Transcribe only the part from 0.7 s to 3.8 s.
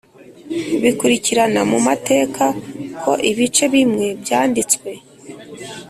bikurikirana mu mateka ko ibice